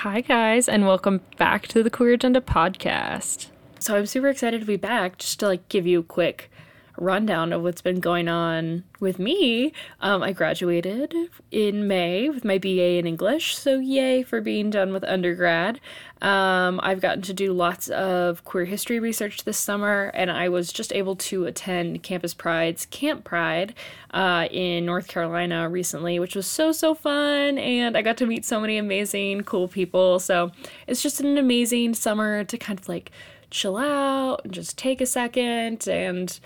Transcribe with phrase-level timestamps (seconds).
[0.00, 3.48] Hi, guys, and welcome back to the Queer Agenda podcast.
[3.80, 6.50] So, I'm super excited to be back just to like give you a quick
[6.96, 9.72] rundown of what's been going on with me.
[10.00, 11.14] Um, I graduated
[11.50, 15.80] in May with my BA in English, so yay for being done with undergrad.
[16.22, 20.72] Um, I've gotten to do lots of queer history research this summer, and I was
[20.72, 23.74] just able to attend Campus Pride's Camp Pride
[24.12, 27.56] uh, in North Carolina recently, which was so, so fun.
[27.58, 30.18] And I got to meet so many amazing, cool people.
[30.18, 30.50] So
[30.86, 33.10] it's just an amazing summer to kind of like
[33.50, 36.38] chill out and just take a second and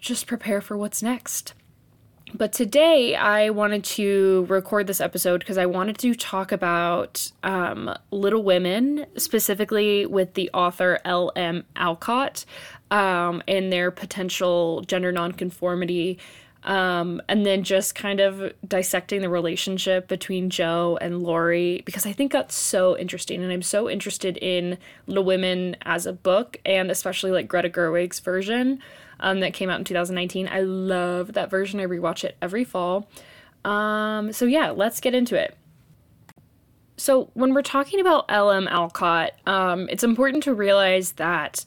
[0.00, 1.54] just prepare for what's next.
[2.32, 7.92] But today I wanted to record this episode because I wanted to talk about um,
[8.10, 11.64] Little Women, specifically with the author L.M.
[11.74, 12.44] Alcott
[12.90, 16.18] um, and their potential gender nonconformity.
[16.62, 22.12] Um, and then just kind of dissecting the relationship between Jo and Laurie because I
[22.12, 23.42] think that's so interesting.
[23.42, 24.76] And I'm so interested in
[25.06, 28.82] Little Women as a book and especially like Greta Gerwig's version
[29.20, 30.48] um, that came out in 2019.
[30.50, 31.80] I love that version.
[31.80, 33.08] I rewatch it every fall.
[33.64, 35.56] Um, so yeah, let's get into it.
[36.96, 38.68] So when we're talking about L.M.
[38.68, 41.64] Alcott, um, it's important to realize that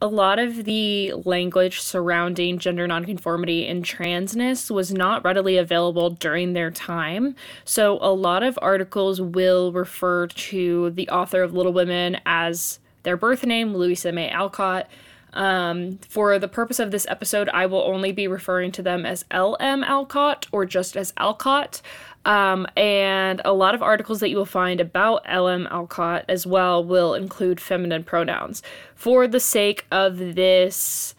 [0.00, 6.54] a lot of the language surrounding gender nonconformity and transness was not readily available during
[6.54, 7.36] their time.
[7.64, 13.16] So, a lot of articles will refer to the author of Little Women as their
[13.16, 14.88] birth name, Louisa May Alcott,
[15.32, 19.24] um, for the purpose of this episode, I will only be referring to them as
[19.32, 21.80] LM Alcott or just as Alcott.
[22.24, 26.84] Um, and a lot of articles that you will find about LM Alcott as well
[26.84, 28.62] will include feminine pronouns.
[28.94, 31.14] For the sake of this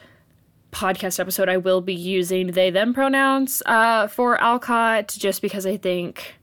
[0.72, 5.77] podcast episode, I will be using they them pronouns uh, for Alcott just because I
[5.77, 6.36] think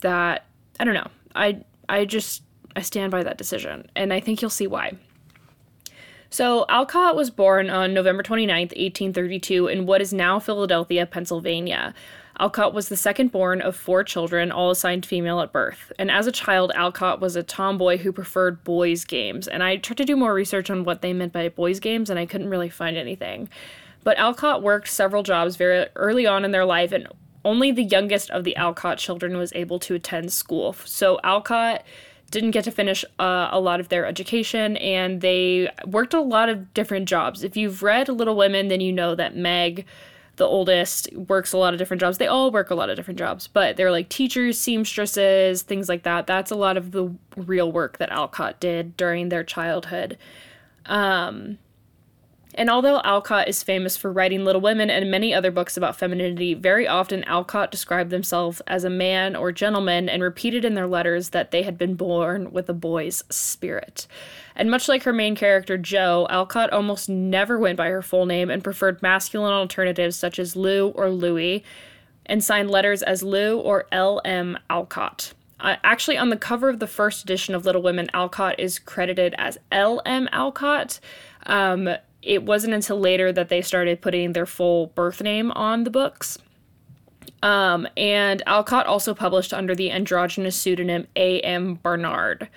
[0.00, 0.46] that
[0.78, 1.10] I don't know.
[1.34, 2.42] I I just
[2.76, 4.96] I stand by that decision, and I think you'll see why.
[6.34, 11.94] So, Alcott was born on November 29, 1832, in what is now Philadelphia, Pennsylvania.
[12.40, 15.92] Alcott was the second born of four children, all assigned female at birth.
[15.96, 19.46] And as a child, Alcott was a tomboy who preferred boys' games.
[19.46, 22.18] And I tried to do more research on what they meant by boys' games, and
[22.18, 23.48] I couldn't really find anything.
[24.02, 27.06] But Alcott worked several jobs very early on in their life, and
[27.44, 30.72] only the youngest of the Alcott children was able to attend school.
[30.84, 31.84] So, Alcott
[32.34, 36.48] didn't get to finish uh, a lot of their education and they worked a lot
[36.48, 37.44] of different jobs.
[37.44, 39.86] If you've read Little Women, then you know that Meg,
[40.34, 42.18] the oldest, works a lot of different jobs.
[42.18, 46.02] They all work a lot of different jobs, but they're like teachers, seamstresses, things like
[46.02, 46.26] that.
[46.26, 50.18] That's a lot of the real work that Alcott did during their childhood.
[50.86, 51.58] Um,
[52.56, 56.54] and although Alcott is famous for writing Little Women and many other books about femininity,
[56.54, 61.30] very often Alcott described themselves as a man or gentleman and repeated in their letters
[61.30, 64.06] that they had been born with a boy's spirit.
[64.54, 68.50] And much like her main character, Jo, Alcott almost never went by her full name
[68.50, 71.64] and preferred masculine alternatives such as Lou or Louis,
[72.26, 74.58] and signed letters as Lou or L.M.
[74.70, 75.34] Alcott.
[75.60, 79.34] Uh, actually, on the cover of the first edition of Little Women, Alcott is credited
[79.38, 80.28] as L.M.
[80.32, 81.00] Alcott.
[81.46, 81.88] Um,
[82.24, 86.38] it wasn't until later that they started putting their full birth name on the books.
[87.42, 91.74] Um, and Alcott also published under the androgynous pseudonym A.M.
[91.76, 92.48] Barnard.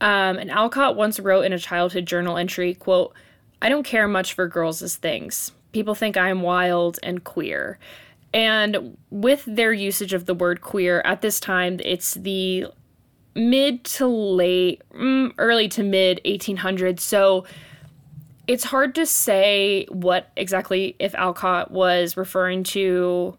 [0.00, 3.14] Um, and Alcott once wrote in a childhood journal entry, quote,
[3.60, 5.52] I don't care much for girls' things.
[5.72, 7.78] People think I am wild and queer.
[8.32, 12.66] And with their usage of the word queer at this time, it's the
[13.34, 17.00] mid to late, mm, early to mid 1800s.
[17.00, 17.44] So
[18.46, 23.36] it's hard to say what exactly if Alcott was referring to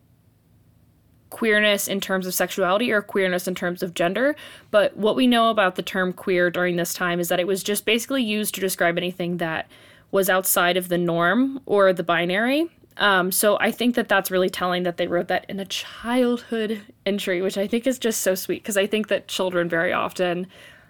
[1.29, 4.35] queerness in terms of sexuality or queerness in terms of gender.
[4.71, 7.63] But what we know about the term queer during this time is that it was
[7.63, 9.69] just basically used to describe anything that
[10.11, 12.69] was outside of the norm or the binary.
[12.97, 16.81] Um, so I think that that's really telling that they wrote that in a childhood
[17.05, 20.47] entry, which I think is just so sweet because I think that children very often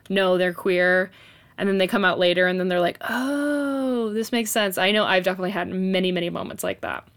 [0.10, 1.12] know they're queer
[1.58, 4.78] and then they come out later and then they're like, oh, this makes sense.
[4.78, 7.08] I know I've definitely had many, many moments like that.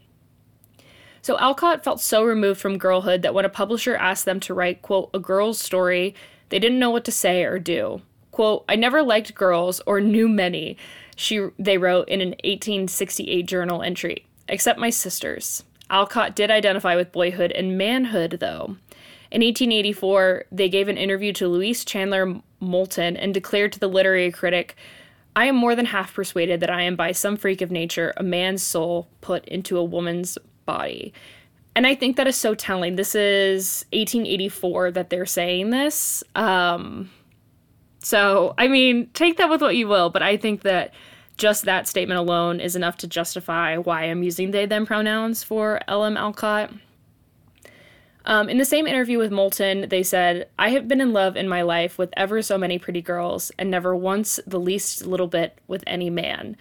[1.23, 4.83] So Alcott felt so removed from girlhood that when a publisher asked them to write,
[4.83, 6.15] quote, a girl's story,
[6.49, 8.01] they didn't know what to say or do.
[8.31, 10.77] Quote, I never liked girls or knew many,
[11.17, 15.65] she they wrote in an 1868 journal entry, except my sisters.
[15.91, 18.77] Alcott did identify with boyhood and manhood, though.
[19.31, 24.33] In 1884, they gave an interview to Louise Chandler Moulton and declared to the literary
[24.33, 24.77] critic,
[25.37, 28.23] I am more than half persuaded that I am by some freak of nature a
[28.23, 30.37] man's soul put into a woman's
[30.67, 31.13] body.
[31.77, 32.97] and I think that is so telling.
[32.97, 36.25] This is 1884 that they're saying this.
[36.35, 37.11] Um,
[38.01, 40.93] so, I mean, take that with what you will, but I think that
[41.37, 45.81] just that statement alone is enough to justify why I'm using they them pronouns for
[45.89, 46.17] L.M.
[46.17, 46.71] Alcott.
[48.31, 51.49] Um, in the same interview with Moulton, they said, I have been in love in
[51.49, 55.59] my life with ever so many pretty girls, and never once the least little bit
[55.67, 56.57] with any man.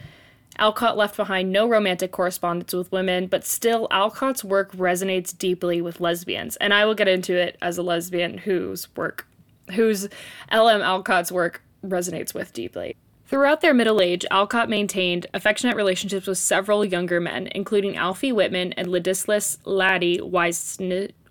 [0.58, 6.02] Alcott left behind no romantic correspondence with women, but still, Alcott's work resonates deeply with
[6.02, 6.56] lesbians.
[6.56, 9.28] And I will get into it as a lesbian whose work,
[9.76, 10.10] whose
[10.50, 10.82] L.M.
[10.82, 12.96] Alcott's work resonates with deeply.
[13.28, 18.74] Throughout their middle age, Alcott maintained affectionate relationships with several younger men, including Alfie Whitman
[18.74, 20.20] and Ladislas Laddie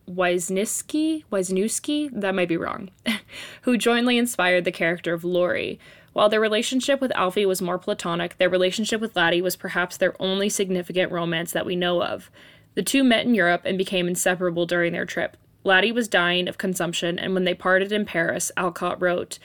[0.08, 2.90] Wisniewski, Wisniewski, that might be wrong,
[3.62, 5.78] who jointly inspired the character of Laurie.
[6.12, 10.20] While their relationship with Alfie was more platonic, their relationship with Laddie was perhaps their
[10.20, 12.30] only significant romance that we know of.
[12.74, 15.36] The two met in Europe and became inseparable during their trip.
[15.64, 19.38] Laddie was dying of consumption, and when they parted in Paris, Alcott wrote,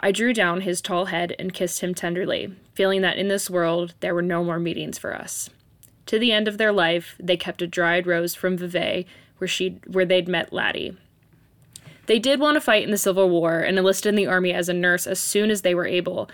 [0.00, 3.94] I drew down his tall head and kissed him tenderly, feeling that in this world
[4.00, 5.48] there were no more meetings for us.
[6.06, 9.06] To the end of their life, they kept a dried rose from Vevey,
[9.38, 10.96] where she where they'd met Laddie.
[12.06, 14.68] They did want to fight in the Civil War and enlisted in the army as
[14.68, 16.28] a nurse as soon as they were able.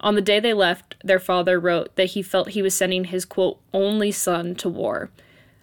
[0.00, 3.26] On the day they left, their father wrote that he felt he was sending his
[3.26, 5.10] quote only son to war.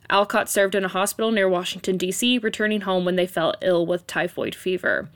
[0.09, 4.07] Alcott served in a hospital near Washington, D.C., returning home when they fell ill with
[4.07, 5.09] typhoid fever.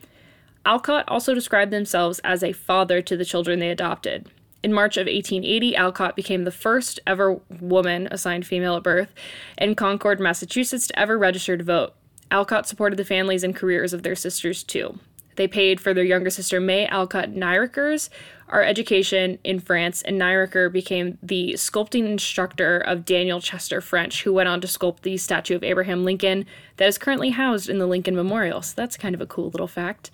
[0.66, 4.28] Alcott also described themselves as a father to the children they adopted.
[4.62, 9.12] In March of 1880, Alcott became the first ever woman assigned female at birth
[9.58, 11.94] in Concord, Massachusetts to ever register to vote.
[12.30, 14.98] Alcott supported the families and careers of their sisters too.
[15.36, 18.10] They paid for their younger sister May Alcott Nieriker's
[18.48, 24.32] our education in France, and Nieriker became the sculpting instructor of Daniel Chester French, who
[24.32, 26.44] went on to sculpt the statue of Abraham Lincoln
[26.76, 28.60] that is currently housed in the Lincoln Memorial.
[28.60, 30.10] So that's kind of a cool little fact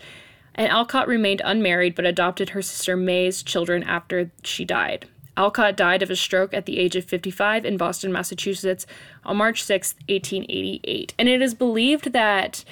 [0.58, 5.06] and Alcott remained unmarried but adopted her sister May's children after she died.
[5.36, 8.84] Alcott died of a stroke at the age of 55 in Boston, Massachusetts
[9.24, 11.14] on March 6, 1888.
[11.16, 12.64] And it is believed that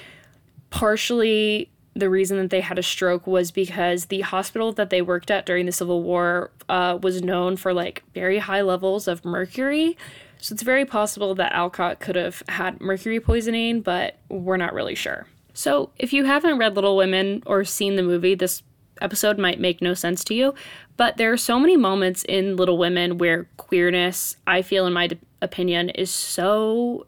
[0.69, 5.31] partially the reason that they had a stroke was because the hospital that they worked
[5.31, 9.97] at during the Civil War uh, was known for like very high levels of mercury.
[10.39, 14.93] So it's very possible that Alcott could have had mercury poisoning, but we're not really
[14.93, 15.25] sure.
[15.57, 18.61] So, if you haven't read Little Women or seen the movie, this
[19.01, 20.53] episode might make no sense to you.
[20.97, 25.09] But there are so many moments in Little Women where queerness, I feel, in my
[25.41, 27.07] opinion, is so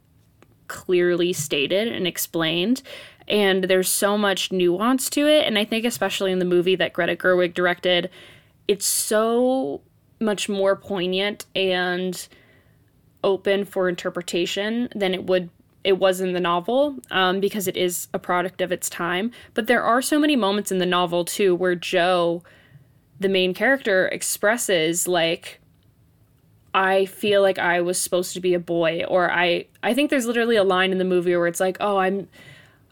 [0.68, 2.81] clearly stated and explained.
[3.28, 5.46] And there's so much nuance to it.
[5.46, 8.10] And I think, especially in the movie that Greta Gerwig directed,
[8.68, 9.81] it's so
[10.19, 12.28] much more poignant and
[13.24, 15.51] open for interpretation than it would
[15.83, 19.31] it was in the novel um, because it is a product of its time.
[19.53, 22.43] But there are so many moments in the novel too where Jo,
[23.19, 25.59] the main character, expresses like,
[26.73, 30.27] I feel like I was supposed to be a boy, or I I think there's
[30.27, 32.27] literally a line in the movie where it's like, oh, I'm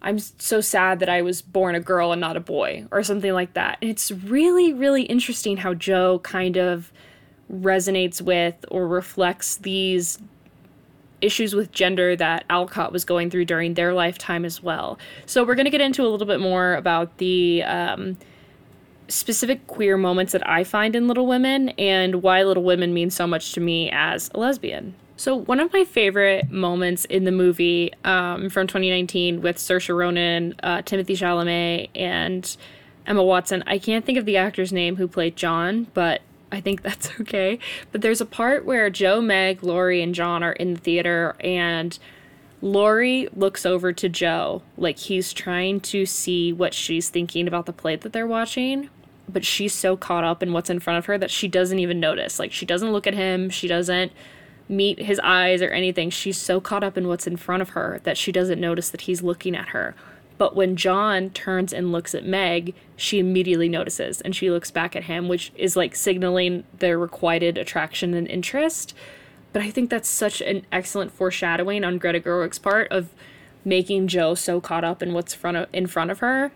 [0.01, 3.33] I'm so sad that I was born a girl and not a boy, or something
[3.33, 3.77] like that.
[3.81, 6.91] And it's really really interesting how Jo kind of
[7.51, 10.19] resonates with or reflects these
[11.21, 14.97] issues with gender that Alcott was going through during their lifetime as well.
[15.25, 18.17] So we're going to get into a little bit more about the um,
[19.07, 23.25] specific queer moments that I find in Little Women and why Little Women means so
[23.25, 24.93] much to me as a lesbian.
[25.15, 30.55] So one of my favorite moments in the movie um, from 2019 with Saoirse Ronan,
[30.61, 32.55] uh, Timothée Chalamet, and
[33.07, 33.63] Emma Watson.
[33.65, 37.59] I can't think of the actor's name who played John, but I think that's okay.
[37.91, 41.97] But there's a part where Jo, Meg, Laurie, and John are in the theater, and
[42.61, 47.73] Laurie looks over to Jo like he's trying to see what she's thinking about the
[47.73, 48.89] play that they're watching.
[49.29, 51.99] But she's so caught up in what's in front of her that she doesn't even
[51.99, 52.39] notice.
[52.39, 54.13] Like, she doesn't look at him, she doesn't
[54.69, 56.09] meet his eyes or anything.
[56.09, 59.01] She's so caught up in what's in front of her that she doesn't notice that
[59.01, 59.95] he's looking at her.
[60.37, 64.95] But when John turns and looks at Meg, she immediately notices and she looks back
[64.95, 68.93] at him, which is like signaling their requited attraction and interest.
[69.53, 73.09] But I think that's such an excellent foreshadowing on Greta Gerwig's part of
[73.65, 76.51] making Jo so caught up in what's front of, in front of her.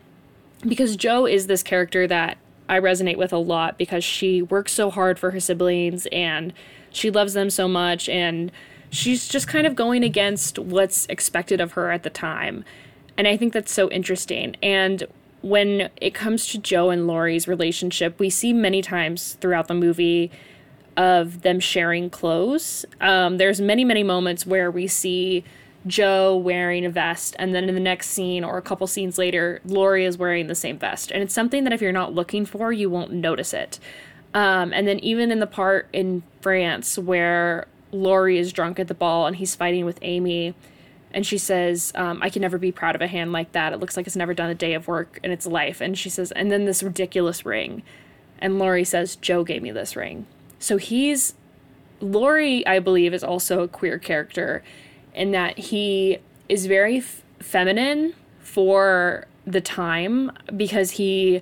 [0.68, 2.38] Because Jo is this character that
[2.70, 6.54] I resonate with a lot because she works so hard for her siblings and
[6.92, 8.52] she loves them so much and
[8.92, 12.64] she's just kind of going against what's expected of her at the time.
[13.18, 14.56] And I think that's so interesting.
[14.64, 15.04] And
[15.42, 20.32] when it comes to Jo and Laurie's relationship, we see many times throughout the movie
[20.98, 22.86] of them sharing clothes.
[23.00, 25.44] Um, there's many, many moments where we see
[25.88, 29.62] Jo wearing a vest, and then in the next scene or a couple scenes later,
[29.66, 31.12] Laurie is wearing the same vest.
[31.12, 33.80] And it's something that if you're not looking for, you won't notice it.
[34.34, 38.94] Um, and then even in the part in France where Laurie is drunk at the
[38.94, 40.54] ball and he's fighting with Amy,
[41.14, 43.74] and she says, um, I can never be proud of a hand like that.
[43.74, 45.82] It looks like it's never done a day of work in its life.
[45.82, 47.84] And she says, and then this ridiculous ring.
[48.40, 50.26] And Laurie says, Jo gave me this ring.
[50.60, 51.34] So he's,
[52.00, 54.64] Laurie, I believe, is also a queer character
[55.14, 61.42] in that he is very f- feminine for the time because he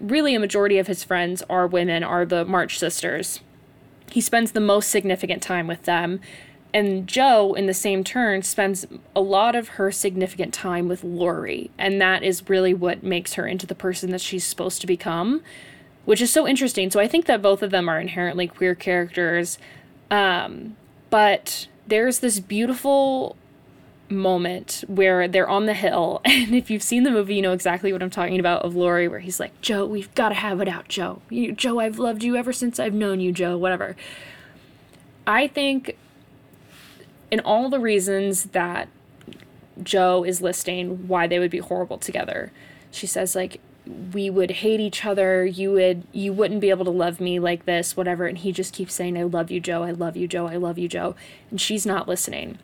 [0.00, 3.40] really a majority of his friends are women are the march sisters
[4.10, 6.20] he spends the most significant time with them
[6.74, 11.70] and jo in the same turn spends a lot of her significant time with laurie
[11.78, 15.42] and that is really what makes her into the person that she's supposed to become
[16.04, 16.90] which is so interesting.
[16.90, 19.58] So i think that both of them are inherently queer characters
[20.10, 20.76] um,
[21.10, 23.36] but there's this beautiful
[24.10, 27.92] moment where they're on the hill and if you've seen the movie you know exactly
[27.92, 30.68] what i'm talking about of laurie where he's like jo we've got to have it
[30.68, 31.20] out jo.
[31.28, 33.96] You, jo i've loved you ever since i've known you jo whatever.
[35.28, 35.98] I think
[37.30, 38.88] in all the reasons that
[39.82, 42.52] jo is listing why they would be horrible together.
[42.90, 43.60] She says like
[44.12, 45.44] we would hate each other.
[45.44, 48.26] You would you wouldn't be able to love me like this whatever.
[48.26, 49.82] And he just keeps saying i love you jo.
[49.82, 50.46] I love you jo.
[50.46, 51.14] I love you jo.
[51.50, 52.58] And she's not listening.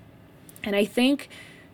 [0.62, 1.28] And i think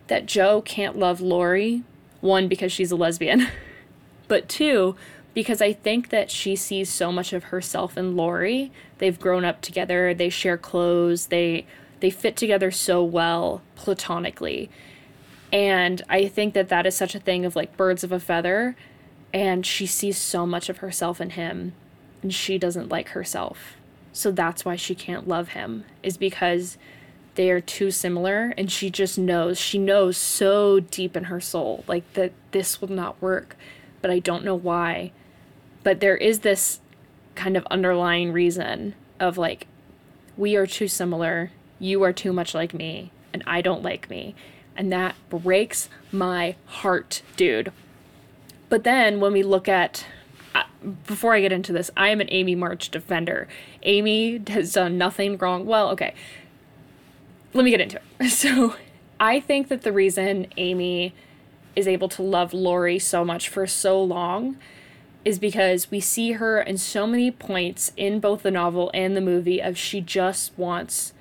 [0.07, 1.83] that jo can't love laurie
[2.19, 3.47] one because she's a lesbian
[4.27, 4.95] but two
[5.33, 8.71] because i think that she sees so much of herself in laurie
[9.01, 10.13] they've grown up together.
[10.13, 11.27] They share clothes.
[11.27, 11.65] They
[12.01, 14.69] they fit together so well platonically.
[15.53, 18.75] And i think that that is such a thing of like birds of a feather
[19.33, 21.73] and she sees so much of herself in him
[22.21, 23.75] and she doesn't like herself.
[24.13, 26.77] So that's why she can't love him is because
[27.35, 31.83] they are too similar and she just knows she knows so deep in her soul
[31.87, 33.55] like that this will not work
[34.01, 35.11] but i don't know why.
[35.83, 36.79] But there is this
[37.35, 39.67] kind of underlying reason of like
[40.37, 44.33] we are too similar you are too much like me and i don't like me
[44.77, 47.71] and that breaks my heart dude
[48.69, 50.05] but then when we look at
[50.55, 50.63] uh,
[51.05, 53.47] before I get into this, I am an Amy March defender.
[53.83, 55.65] Amy has done nothing wrong.
[55.65, 56.13] Well, okay.
[57.53, 58.29] Let me get into it.
[58.29, 58.75] So,
[59.19, 61.13] I think that the reason Amy
[61.75, 64.57] is able to love Laurie so much for so long
[65.23, 69.21] is because we see her in so many points in both the novel and the
[69.21, 71.13] movie of she just wants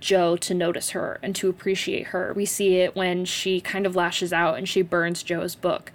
[0.00, 2.32] Jo to notice her and to appreciate her.
[2.34, 5.92] We see it when she kind of lashes out and she burns Jo's book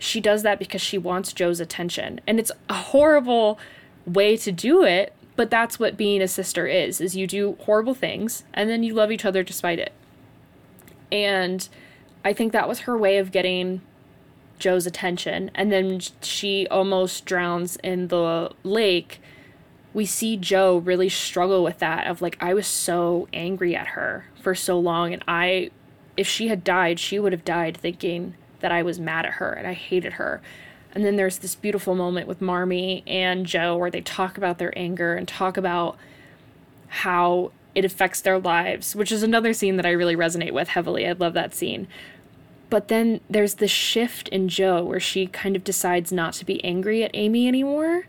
[0.00, 2.20] she does that because she wants Jo's attention.
[2.26, 3.60] And it's a horrible
[4.06, 7.02] way to do it, but that's what being a sister is.
[7.02, 9.92] Is you do horrible things and then you love each other despite it.
[11.12, 11.68] And
[12.24, 13.82] I think that was her way of getting
[14.58, 15.50] Jo's attention.
[15.54, 19.20] And then she almost drowns in the lake.
[19.92, 24.26] We see Jo really struggle with that of like I was so angry at her
[24.40, 25.70] for so long and I
[26.16, 29.52] if she had died, she would have died thinking that I was mad at her
[29.52, 30.42] and I hated her.
[30.92, 34.76] And then there's this beautiful moment with Marmee and Jo where they talk about their
[34.76, 35.96] anger and talk about
[36.88, 41.06] how it affects their lives, which is another scene that I really resonate with heavily.
[41.06, 41.86] I love that scene.
[42.68, 46.62] But then there's this shift in Jo where she kind of decides not to be
[46.64, 48.06] angry at Amy anymore,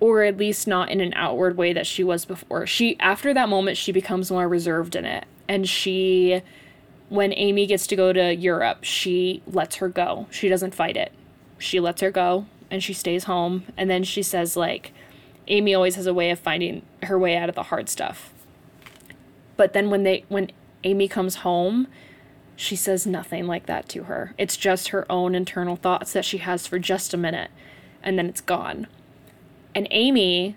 [0.00, 2.66] or at least not in an outward way that she was before.
[2.66, 6.42] She after that moment she becomes more reserved in it and she
[7.08, 10.26] when Amy gets to go to Europe, she lets her go.
[10.30, 11.12] She doesn't fight it.
[11.58, 13.64] She lets her go and she stays home.
[13.76, 14.92] And then she says, like,
[15.46, 18.32] Amy always has a way of finding her way out of the hard stuff.
[19.56, 20.50] But then when they when
[20.84, 21.88] Amy comes home,
[22.54, 24.34] she says nothing like that to her.
[24.36, 27.50] It's just her own internal thoughts that she has for just a minute
[28.02, 28.86] and then it's gone.
[29.74, 30.56] And Amy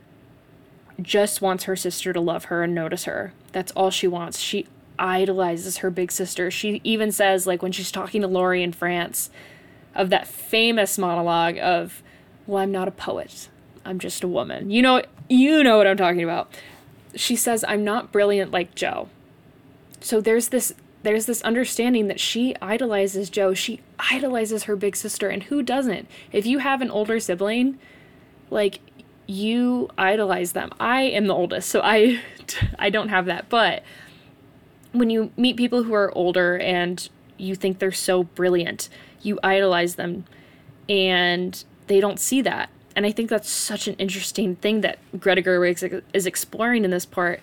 [1.02, 3.34] just wants her sister to love her and notice her.
[3.52, 4.40] That's all she wants.
[4.40, 6.52] She idolizes her big sister.
[6.52, 9.30] She even says, like, when she's talking to Laurie in France,
[9.96, 12.02] of that famous monologue of,
[12.48, 13.50] Well, I'm not a poet.
[13.84, 14.70] I'm just a woman.
[14.70, 16.54] You know, you know what I'm talking about.
[17.16, 19.10] She says, I'm not brilliant like Jo.
[20.00, 23.54] So there's this there's this understanding that she idolizes Jo.
[23.56, 26.08] She idolizes her big sister, and who doesn't?
[26.32, 27.80] If you have an older sibling,
[28.52, 28.80] like
[29.32, 30.72] you idolize them.
[30.80, 32.22] I am the oldest, so I
[32.80, 33.84] I don't have that, but
[34.92, 37.08] when you meet people who are older and
[37.38, 38.90] you think they're so brilliant,
[39.22, 40.26] you idolize them
[40.90, 42.70] and they don't see that.
[42.94, 47.06] And I think that's such an interesting thing that Greta Gerwig is exploring in this
[47.06, 47.40] part.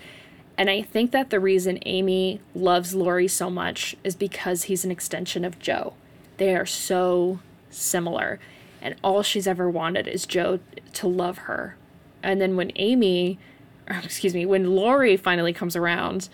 [0.59, 4.91] And I think that the reason Amy loves Laurie so much is because he's an
[4.91, 5.95] extension of Jo.
[6.37, 7.39] They are so
[7.71, 8.39] similar.
[8.83, 10.61] And all she's ever wanted is Jo
[10.95, 11.78] to love her.
[12.23, 13.39] And then when Amy,
[13.89, 16.29] excuse me, when Laurie finally comes around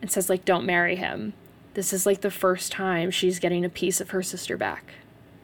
[0.00, 1.34] and says, like, don't marry him,
[1.74, 4.94] this is like the first time she's getting a piece of her sister back.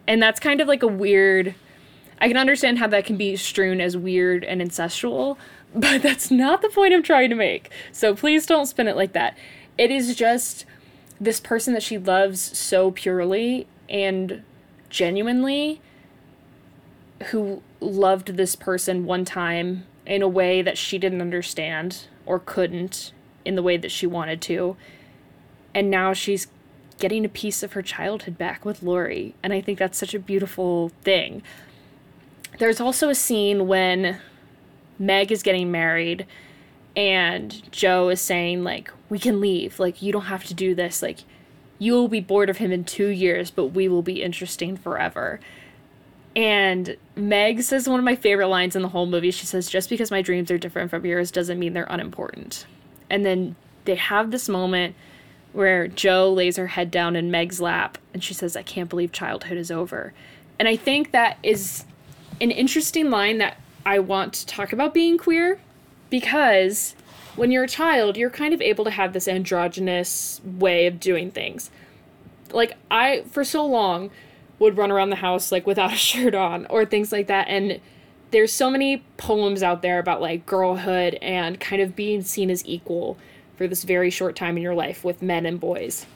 [0.06, 1.54] And that's kind of like a weird.
[2.20, 5.36] I can understand how that can be strewn as weird and incestual,
[5.74, 7.70] but that's not the point I'm trying to make.
[7.92, 9.36] So please don't spin it like that.
[9.76, 10.64] It is just
[11.20, 14.42] this person that she loves so purely and
[14.88, 15.80] genuinely
[17.26, 23.12] who loved this person one time in a way that she didn't understand or couldn't
[23.44, 24.76] in the way that she wanted to.
[25.74, 26.48] And now she's
[26.98, 29.34] getting a piece of her childhood back with Laurie.
[29.42, 31.42] And I think that's such a beautiful thing.
[32.58, 34.20] There's also a scene when
[34.98, 36.26] Meg is getting married
[36.94, 41.00] and Jo is saying like we can leave like you don't have to do this
[41.00, 41.20] like
[41.78, 45.40] you will be bored of him in 2 years but we will be interesting forever.
[46.34, 49.30] And Meg says one of my favorite lines in the whole movie.
[49.30, 52.66] She says just because my dreams are different from yours doesn't mean they're unimportant.
[53.10, 54.94] And then they have this moment
[55.52, 59.12] where Jo lays her head down in Meg's lap and she says I can't believe
[59.12, 60.14] childhood is over.
[60.58, 61.84] And I think that is
[62.40, 65.60] an interesting line that I want to talk about being queer
[66.08, 66.94] because
[67.36, 71.30] when you're a child, you're kind of able to have this androgynous way of doing
[71.30, 71.70] things.
[72.50, 74.10] Like, I, for so long,
[74.62, 77.49] would run around the house like without a shirt on or things like that.
[77.49, 77.81] And
[78.31, 82.64] there's so many poems out there about like girlhood and kind of being seen as
[82.64, 83.19] equal
[83.57, 86.07] for this very short time in your life with men and boys.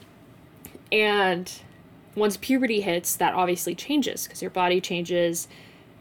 [0.91, 1.51] And
[2.15, 5.47] once puberty hits, that obviously changes because your body changes,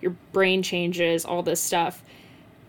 [0.01, 2.03] your brain changes, all this stuff.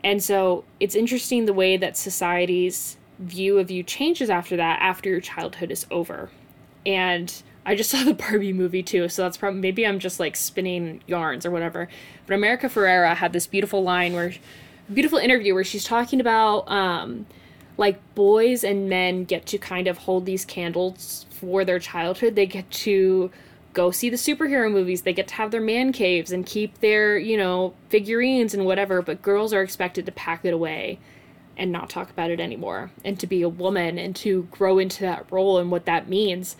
[0.04, 5.10] And so it's interesting the way that society's view of you changes after that, after
[5.10, 6.30] your childhood is over.
[6.86, 7.34] And
[7.68, 11.02] I just saw the Barbie movie too, so that's probably maybe I'm just like spinning
[11.06, 11.88] yarns or whatever.
[12.26, 14.34] But America Ferrera had this beautiful line where,
[14.92, 17.28] beautiful interview where she's talking about um,
[17.78, 22.36] like boys and men get to kind of hold these candles for their childhood.
[22.36, 23.30] They get to
[23.74, 25.04] go see the superhero movies.
[25.04, 29.04] They get to have their man caves and keep their, you know, figurines and whatever,
[29.04, 30.98] but girls are expected to pack it away
[31.56, 35.02] and not talk about it anymore and to be a woman and to grow into
[35.02, 36.56] that role and what that means.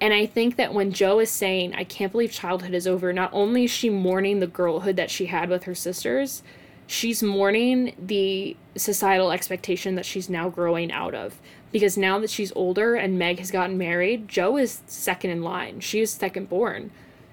[0.00, 3.30] And I think that when Jo is saying, I can't believe childhood is over, not
[3.32, 6.42] only is she mourning the girlhood that she had with her sisters,
[6.86, 11.40] she's mourning the societal expectation that she's now growing out of
[11.72, 15.80] because now that she's older and Meg has gotten married, Jo is second in line.
[15.80, 16.90] She is second born.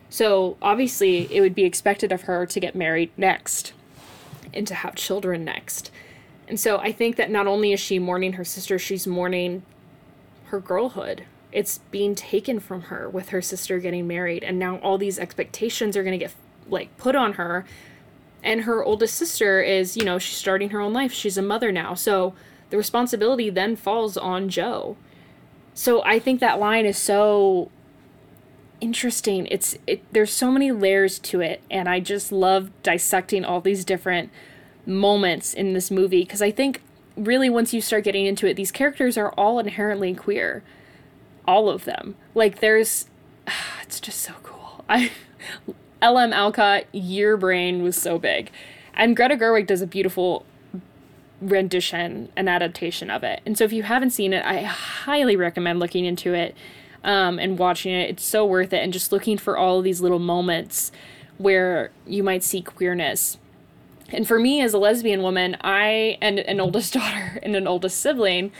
[0.10, 3.74] So obviously, it would be expected of her to get married next
[4.54, 5.92] and to have children next.
[6.48, 9.64] And so I think that not only is she mourning her sister, she's mourning
[10.46, 11.24] her girlhood.
[11.52, 14.44] It's being taken from her with her sister getting married.
[14.44, 16.34] And now all these expectations are going to get
[16.68, 17.66] like put on her.
[18.44, 21.12] And her oldest sister is, you know, she's starting her own life.
[21.12, 21.94] She's a mother now.
[21.94, 22.34] So
[22.70, 24.98] the responsibility then falls on Jo.
[25.74, 27.70] So I think that line is so
[28.80, 29.48] interesting.
[29.52, 33.86] It's it there's so many layers to it and I just love dissecting all these
[33.86, 34.32] different
[34.86, 36.82] moments in this movie because I think
[37.16, 40.64] really once you start getting into it these characters are all inherently queer.
[41.52, 42.16] All of them.
[42.34, 43.08] Like there's
[43.82, 44.86] it's just so cool.
[44.88, 45.12] I
[46.02, 48.50] LM Alcott, your brain was so big.
[48.94, 50.46] And Greta Gerwig does a beautiful
[51.42, 53.42] rendition and adaptation of it.
[53.46, 56.56] And so if you haven't seen it, I highly recommend looking into it
[57.04, 58.10] um, and watching it.
[58.10, 58.84] It's so worth it.
[58.84, 60.92] And just looking for all of these little moments
[61.38, 63.38] where you might see queerness.
[64.10, 68.00] And for me as a lesbian woman, I and an oldest daughter and an oldest
[68.00, 68.52] sibling,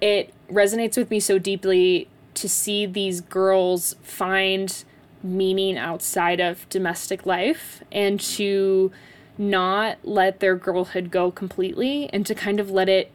[0.00, 2.08] it resonates with me so deeply
[2.40, 4.84] to see these girls find
[5.22, 8.90] meaning outside of domestic life and to
[9.36, 13.10] not let their girlhood go completely and to kind of let it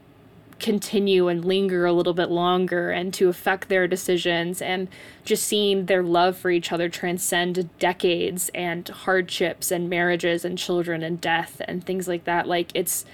[0.60, 4.88] continue and linger a little bit longer and to affect their decisions and
[5.26, 11.04] just seeing their love for each other transcend decades and hardships and marriages and children
[11.04, 12.48] and death and things like that.
[12.48, 13.06] Like it's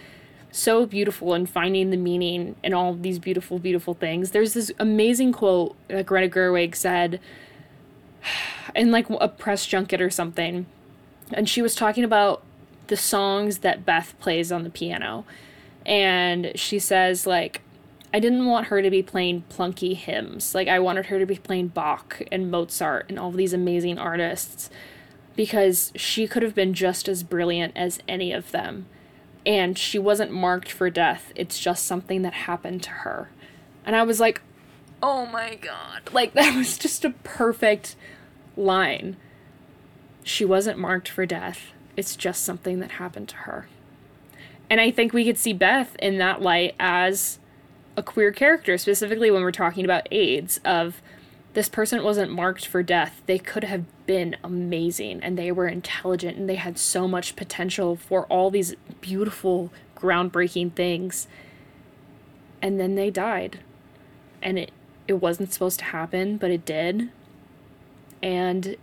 [0.51, 5.31] so beautiful and finding the meaning in all these beautiful beautiful things there's this amazing
[5.31, 7.19] quote that greta gerwig said
[8.75, 10.65] in like a press junket or something
[11.33, 12.43] and she was talking about
[12.91, 15.25] the songs that Beth plays on the piano.
[15.85, 17.61] And she says, like,
[18.13, 20.53] I didn't want her to be playing plunky hymns.
[20.53, 24.69] Like, I wanted her to be playing Bach and Mozart and all these amazing artists
[25.37, 28.87] because she could have been just as brilliant as any of them.
[29.45, 31.31] And she wasn't marked for death.
[31.35, 33.29] It's just something that happened to her.
[33.85, 34.41] And I was like,
[35.01, 36.13] oh my god.
[36.13, 37.95] Like, that was just a perfect
[38.55, 39.17] line.
[40.23, 41.71] She wasn't marked for death.
[41.97, 43.67] It's just something that happened to her.
[44.69, 47.39] And I think we could see Beth in that light as
[47.97, 51.01] a queer character, specifically when we're talking about AIDS, of
[51.53, 53.21] this person wasn't marked for death.
[53.25, 57.95] They could have been amazing and they were intelligent and they had so much potential
[57.95, 61.27] for all these beautiful, groundbreaking things.
[62.61, 63.59] And then they died.
[64.41, 64.71] And it,
[65.07, 67.09] it wasn't supposed to happen, but it did.
[68.23, 68.77] And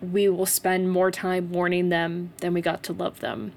[0.00, 3.52] we will spend more time mourning them than we got to love them.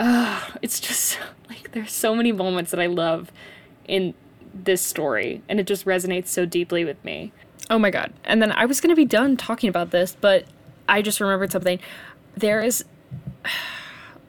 [0.00, 3.30] Uh, it's just like there's so many moments that I love
[3.86, 4.14] in
[4.54, 7.32] this story, and it just resonates so deeply with me.
[7.70, 8.12] Oh my god.
[8.24, 10.44] And then I was going to be done talking about this, but
[10.88, 11.78] I just remembered something.
[12.36, 12.84] There is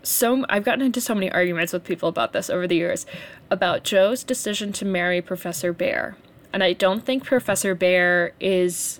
[0.03, 3.05] so I've gotten into so many arguments with people about this over the years
[3.49, 6.15] about Jo's decision to marry Professor Bhaer.
[6.51, 8.99] And I don't think Professor Bhaer is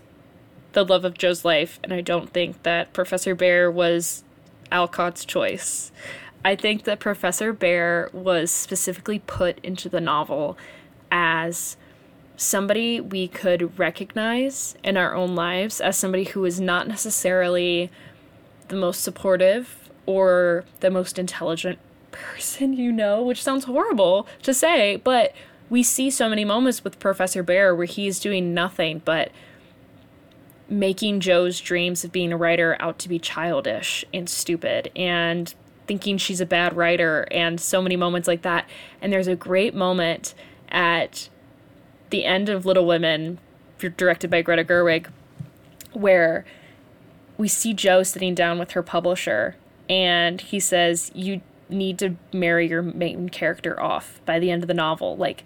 [0.72, 4.24] the love of Jo's life, and I don't think that Professor Bhaer was
[4.72, 5.92] Alcott's choice.
[6.44, 10.58] I think that Professor Bhaer was specifically put into the novel
[11.14, 11.78] as
[12.36, 17.92] somebody we could recognize in our own lives as somebody who is not necessarily
[18.70, 21.78] the most supportive or the most intelligent
[22.12, 25.34] person you know, which sounds horrible to say, but
[25.70, 29.32] we see so many moments with Professor Bhaer where he's doing nothing but
[30.68, 35.54] making Jo's dreams of being a writer out to be childish and stupid and
[35.86, 38.68] thinking she's a bad writer and so many moments like that.
[39.02, 40.34] And there's a great moment
[40.74, 41.30] at
[42.10, 43.40] the end of Little Women,
[43.78, 45.08] directed by Greta Gerwig,
[45.94, 46.44] where
[47.38, 49.56] we see Jo sitting down with her publisher
[49.90, 54.68] and he says, You need to marry your main character off by the end of
[54.68, 55.18] the novel.
[55.18, 55.44] Like,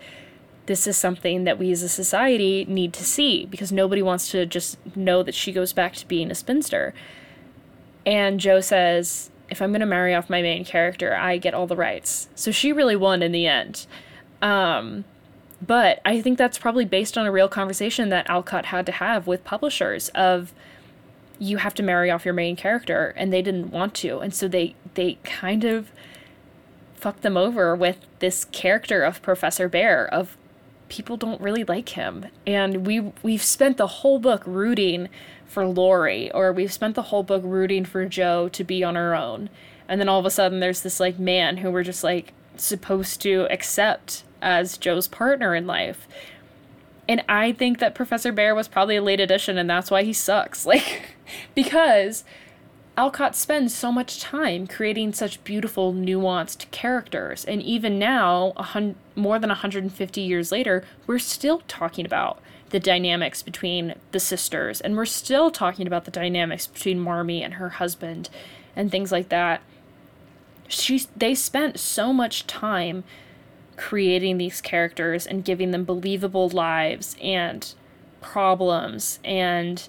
[0.65, 4.45] this is something that we as a society need to see because nobody wants to
[4.45, 6.93] just know that she goes back to being a spinster.
[8.05, 11.67] And Jo says, If I'm going to marry off my main character, I get all
[11.67, 12.29] the rights.
[12.35, 13.87] So she really won in the end.
[14.41, 15.05] Um,
[15.65, 19.25] but I think that's probably based on a real conversation that Alcott had to have
[19.25, 20.53] with publishers of
[21.39, 24.19] you have to marry off your main character and they didn't want to.
[24.19, 25.91] And so they they kind of
[26.95, 30.37] fucked them over with this character of Professor Bhaer of
[30.89, 32.25] people don't really like him.
[32.45, 35.09] And we we've spent the whole book rooting
[35.45, 39.15] for Laurie or we've spent the whole book rooting for Jo to be on her
[39.15, 39.49] own.
[39.87, 43.21] And then all of a sudden there's this like man who we're just like supposed
[43.21, 46.08] to accept as Jo's partner in life.
[47.08, 50.13] And I think that Professor Bhaer was probably a late addition and that's why he
[50.13, 50.65] sucks.
[50.78, 51.02] Like
[51.56, 52.23] because
[52.97, 57.45] Alcott spends so much time creating such beautiful, nuanced characters.
[57.45, 58.54] And even now,
[59.15, 62.39] more than 150 years later, we're still talking about
[62.71, 64.82] the dynamics between the sisters.
[64.82, 68.32] And we're still talking about the dynamics between Marmee and her husband
[68.76, 69.62] and things like that.
[70.67, 73.04] She, they spent so much time
[73.77, 77.73] creating these characters and giving them believable lives and
[78.19, 79.87] problems and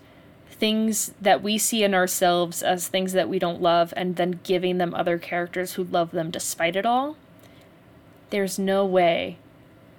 [0.50, 4.78] things that we see in ourselves as things that we don't love and then giving
[4.78, 7.16] them other characters who love them despite it all.
[8.30, 9.38] There's no way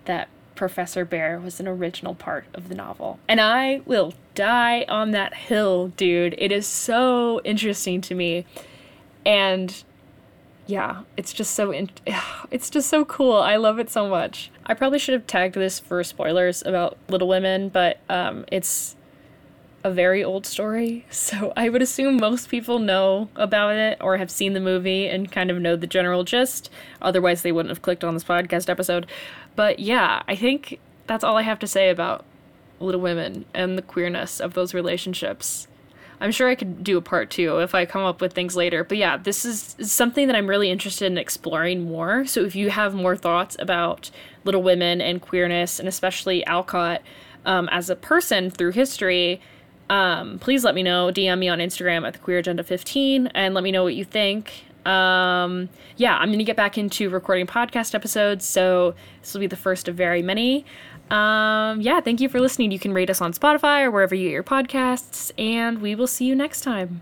[0.05, 3.19] that Professor Bhaer was an original part of the novel.
[3.27, 6.35] And I will die on that hill, dude.
[6.37, 8.45] It is so interesting to me.
[9.25, 9.83] And
[10.69, 11.89] yeah, it's just so in-
[12.51, 13.37] it's just so cool.
[13.37, 14.51] I love it so much.
[14.67, 18.95] I probably should have tagged this for spoilers about Little Women, but um, it's
[19.83, 24.29] a very old story, so I would assume most people know about it or have
[24.29, 26.69] seen the movie and kind of know the general gist.
[27.01, 29.07] Otherwise, they wouldn't have clicked on this podcast episode.
[29.55, 32.23] But yeah, I think that's all I have to say about
[32.79, 35.67] Little Women and the queerness of those relationships.
[36.21, 38.83] I'm sure I could do a part two if I come up with things later.
[38.83, 42.25] But yeah, this is something that I'm really interested in exploring more.
[42.25, 44.11] So if you have more thoughts about
[44.43, 47.01] Little Women and queerness, and especially Alcott
[47.45, 49.41] um, as a person through history,
[49.89, 51.11] um, please let me know.
[51.11, 54.05] DM me on Instagram at the Queer Agenda 15 and let me know what you
[54.05, 54.65] think.
[54.85, 59.47] Um, yeah, I'm going to get back into recording podcast episodes, so this will be
[59.47, 60.65] the first of very many.
[61.11, 62.71] Um, yeah, thank you for listening.
[62.71, 66.07] You can rate us on Spotify or wherever you get your podcasts, and we will
[66.07, 67.01] see you next time.